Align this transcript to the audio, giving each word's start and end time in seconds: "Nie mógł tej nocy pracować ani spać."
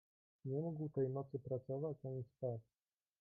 "Nie 0.45 0.61
mógł 0.61 0.89
tej 0.89 1.09
nocy 1.09 1.39
pracować 1.39 2.05
ani 2.05 2.23
spać." 2.23 2.61